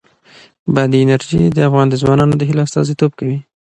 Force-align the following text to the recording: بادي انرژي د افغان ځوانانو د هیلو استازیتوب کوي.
بادي 0.73 0.97
انرژي 1.03 1.41
د 1.55 1.57
افغان 1.69 1.87
ځوانانو 2.01 2.33
د 2.37 2.41
هیلو 2.49 2.65
استازیتوب 2.67 3.11
کوي. 3.19 3.37